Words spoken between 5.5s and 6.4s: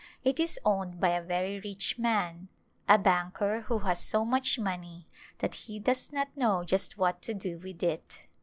he does not